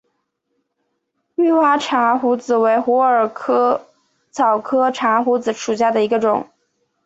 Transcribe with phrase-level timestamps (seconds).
[1.35, 3.31] 绿花茶藨子为虎耳
[4.31, 6.47] 草科茶藨子属下的一个种。